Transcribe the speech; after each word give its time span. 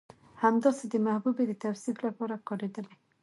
همداسې 0.43 0.85
د 0.89 0.95
محبوبې 1.07 1.43
د 1.47 1.53
توصيف 1.63 1.97
لپاره 2.07 2.35
کارېدلي 2.47 2.95